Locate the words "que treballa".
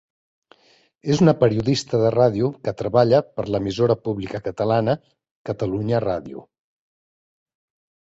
2.65-3.21